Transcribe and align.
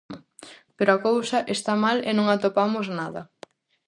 Pero 0.77 0.91
a 0.93 1.03
cousa 1.07 1.37
está 1.55 1.73
mal 1.85 1.97
e 2.09 2.11
non 2.17 2.27
atopamos 2.29 2.87
nada. 2.99 3.21